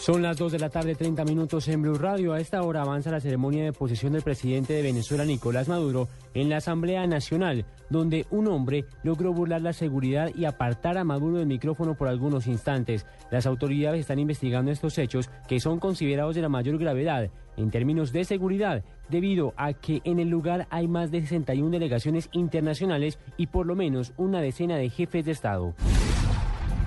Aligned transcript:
Son 0.00 0.22
las 0.22 0.38
2 0.38 0.52
de 0.52 0.58
la 0.58 0.70
tarde, 0.70 0.94
30 0.94 1.26
minutos 1.26 1.68
en 1.68 1.82
Blue 1.82 1.98
Radio. 1.98 2.32
A 2.32 2.40
esta 2.40 2.62
hora 2.62 2.80
avanza 2.80 3.10
la 3.10 3.20
ceremonia 3.20 3.64
de 3.64 3.74
posesión 3.74 4.14
del 4.14 4.22
presidente 4.22 4.72
de 4.72 4.80
Venezuela, 4.80 5.26
Nicolás 5.26 5.68
Maduro, 5.68 6.08
en 6.32 6.48
la 6.48 6.56
Asamblea 6.56 7.06
Nacional, 7.06 7.66
donde 7.90 8.24
un 8.30 8.48
hombre 8.48 8.86
logró 9.02 9.34
burlar 9.34 9.60
la 9.60 9.74
seguridad 9.74 10.30
y 10.34 10.46
apartar 10.46 10.96
a 10.96 11.04
Maduro 11.04 11.36
del 11.36 11.48
micrófono 11.48 11.96
por 11.96 12.08
algunos 12.08 12.46
instantes. 12.46 13.04
Las 13.30 13.44
autoridades 13.44 14.00
están 14.00 14.18
investigando 14.18 14.70
estos 14.70 14.96
hechos 14.96 15.28
que 15.46 15.60
son 15.60 15.78
considerados 15.78 16.34
de 16.34 16.40
la 16.40 16.48
mayor 16.48 16.78
gravedad 16.78 17.28
en 17.58 17.70
términos 17.70 18.10
de 18.10 18.24
seguridad, 18.24 18.82
debido 19.10 19.52
a 19.58 19.74
que 19.74 20.00
en 20.04 20.18
el 20.18 20.30
lugar 20.30 20.66
hay 20.70 20.88
más 20.88 21.10
de 21.10 21.20
61 21.20 21.72
delegaciones 21.72 22.30
internacionales 22.32 23.18
y 23.36 23.48
por 23.48 23.66
lo 23.66 23.76
menos 23.76 24.14
una 24.16 24.40
decena 24.40 24.78
de 24.78 24.88
jefes 24.88 25.26
de 25.26 25.32
Estado. 25.32 25.74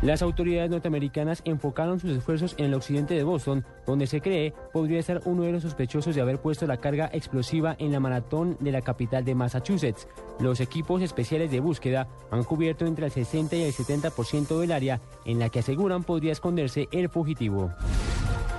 Las 0.03 0.21
autoridades 0.21 0.69
norteamericanas 0.69 1.41
enfocaron 1.45 1.97
sus 1.97 2.11
esfuerzos 2.11 2.55
en 2.57 2.65
el 2.65 2.73
occidente 2.73 3.13
de 3.13 3.23
Boston, 3.23 3.63
donde 3.85 4.05
se 4.05 4.19
cree 4.19 4.53
podría 4.73 4.99
estar 4.99 5.21
uno 5.23 5.43
de 5.43 5.53
los 5.53 5.63
sospechosos 5.63 6.13
de 6.13 6.19
haber 6.19 6.41
puesto 6.41 6.67
la 6.67 6.75
carga 6.75 7.09
explosiva 7.13 7.77
en 7.79 7.93
la 7.93 8.01
maratón 8.01 8.57
de 8.59 8.73
la 8.73 8.81
capital 8.81 9.23
de 9.23 9.33
Massachusetts. 9.33 10.09
Los 10.41 10.59
equipos 10.59 11.01
especiales 11.01 11.51
de 11.51 11.61
búsqueda 11.61 12.09
han 12.31 12.43
cubierto 12.43 12.85
entre 12.85 13.05
el 13.05 13.11
60 13.13 13.55
y 13.55 13.63
el 13.63 13.71
70% 13.71 14.59
del 14.59 14.73
área 14.73 14.99
en 15.23 15.39
la 15.39 15.47
que 15.47 15.59
aseguran 15.59 16.03
podría 16.03 16.33
esconderse 16.33 16.89
el 16.91 17.07
fugitivo. 17.07 17.71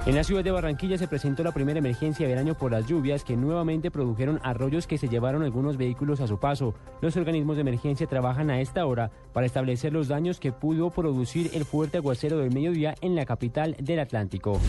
En 0.07 0.15
la 0.15 0.23
ciudad 0.23 0.45
de 0.45 0.51
Barranquilla 0.51 0.99
se 0.99 1.09
presentó 1.09 1.43
la 1.43 1.53
primera 1.53 1.79
emergencia 1.79 2.29
del 2.29 2.37
año 2.37 2.55
por 2.55 2.73
las 2.73 2.87
lluvias 2.87 3.25
que 3.25 3.39
nuevamente 3.39 3.91
produjeron 3.91 4.39
arroyos 4.43 4.87
que 4.87 4.99
se 4.99 5.09
llevaron 5.09 5.43
algunos 5.43 5.79
vehículos 5.79 6.21
a 6.21 6.27
su 6.27 6.39
paso. 6.39 6.75
Los 7.01 7.17
organismos 7.17 7.57
de 7.57 7.63
emergencia 7.63 8.07
trabajan 8.07 8.51
a 8.51 8.61
esta 8.61 8.85
hora 8.85 9.11
para 9.33 9.47
establecer 9.47 9.95
los 9.95 10.09
daños 10.09 10.41
que 10.41 10.53
pudo 10.53 10.91
producir 10.91 11.51
el 11.55 11.65
fuerte 11.65 11.97
aguacero 11.97 12.37
del 12.37 12.53
mediodía 12.53 12.95
en 13.01 13.17
la 13.17 13.25
capital 13.25 13.77
del 13.81 13.99
Atlántico. 13.99 14.61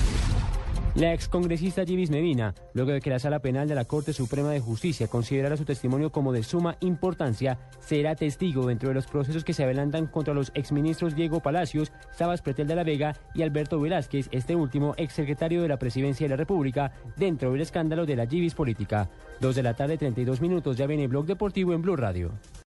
La 0.96 1.12
excongresista 1.12 1.84
Givis 1.84 2.10
Medina, 2.10 2.56
luego 2.74 2.92
de 2.92 3.02
que 3.02 3.10
la 3.10 3.20
Sala 3.20 3.40
Penal 3.40 3.68
de 3.68 3.76
la 3.76 3.84
Corte 3.84 4.14
Suprema 4.14 4.52
de 4.52 4.62
Justicia 4.62 5.10
considerara 5.10 5.58
su 5.58 5.66
testimonio 5.66 6.10
como 6.10 6.32
de 6.32 6.42
suma 6.42 6.78
importancia, 6.80 7.60
será 7.82 8.16
testigo 8.16 8.66
dentro 8.66 8.88
de 8.88 8.96
los 8.96 9.06
procesos 9.06 9.44
que 9.44 9.52
se 9.52 9.66
adelantan 9.66 10.08
contra 10.08 10.34
los 10.34 10.54
exministros 10.56 11.14
Diego 11.14 11.42
Palacios, 11.42 11.92
Sabas 12.12 12.42
Pretel 12.42 12.68
de 12.68 12.76
la 12.76 12.86
Vega 12.86 13.14
y 13.34 13.42
Alberto 13.42 13.82
Velázquez, 13.82 14.30
este 14.32 14.56
último 14.56 14.94
exsecretario 14.96 15.62
de 15.62 15.68
la 15.68 15.80
Presidencia 15.80 16.24
de 16.24 16.30
la 16.30 16.38
República, 16.38 16.94
dentro 17.18 17.52
del 17.52 17.60
escándalo 17.60 18.06
de 18.06 18.16
la 18.16 18.26
Givis 18.26 18.56
política. 18.56 19.10
Dos 19.42 19.56
de 19.56 19.64
la 19.64 19.74
tarde, 19.74 19.98
32 19.98 20.40
minutos, 20.40 20.78
ya 20.78 20.88
viene 20.88 21.10
Blog 21.10 21.26
Deportivo 21.26 21.74
en 21.74 21.82
Blue 21.82 21.98
Radio. 21.98 22.32